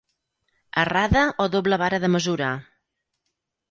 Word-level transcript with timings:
Errada 0.85 1.23
o 1.45 1.49
doble 1.59 1.81
vara 1.85 2.03
de 2.07 2.13
mesurar? 2.19 2.53